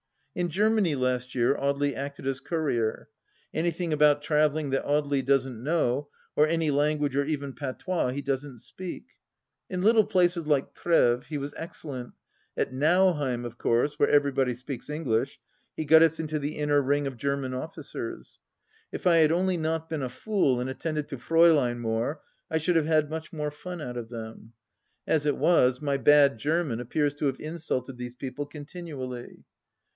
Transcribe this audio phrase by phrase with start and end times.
[0.33, 3.09] In Germany, last year, Audely acted as courier.
[3.53, 8.59] Anything about travelling that Audely doesn't know, or any language or even patois he doesn't
[8.59, 9.05] speak!
[9.69, 12.13] In little places like Treves he was excellent;
[12.57, 15.37] at Nauheim, of course, where everybody speaks English,
[15.75, 18.39] he got us into the inner ring of German officers.
[18.91, 22.77] If I had only not been a fool and attended to Fraulein more I should
[22.77, 24.53] have had much more fun out of them.
[25.05, 29.43] As it was, my bad German appears to have insulted these people continually.